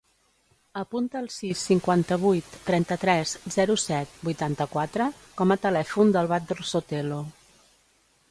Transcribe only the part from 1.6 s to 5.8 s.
cinquanta-vuit, trenta-tres, zero, set, vuitanta-quatre com a